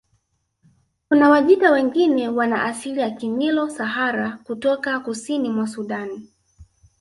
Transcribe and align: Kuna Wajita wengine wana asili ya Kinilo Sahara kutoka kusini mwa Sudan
Kuna 1.09 1.29
Wajita 1.29 1.71
wengine 1.71 2.27
wana 2.29 2.63
asili 2.63 2.99
ya 2.99 3.09
Kinilo 3.11 3.69
Sahara 3.69 4.39
kutoka 4.43 4.99
kusini 4.99 5.49
mwa 5.49 5.67
Sudan 5.67 6.21